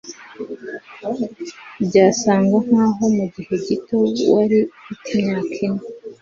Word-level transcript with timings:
Byasaga 1.85 2.55
nkaho 2.65 3.03
mugihe 3.17 3.51
gito 3.67 3.95
wari 4.33 4.59
ufite 4.73 5.07
imyaka 5.15 5.55
ine 5.67 5.81